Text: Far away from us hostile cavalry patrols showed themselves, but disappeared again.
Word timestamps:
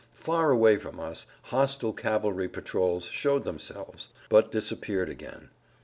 Far 0.15 0.49
away 0.49 0.77
from 0.77 0.99
us 0.99 1.27
hostile 1.43 1.93
cavalry 1.93 2.47
patrols 2.49 3.05
showed 3.09 3.43
themselves, 3.43 4.09
but 4.29 4.51
disappeared 4.51 5.09
again. 5.09 5.51